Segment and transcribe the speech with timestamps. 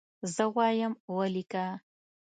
[0.33, 1.65] زه وایم ولیکه.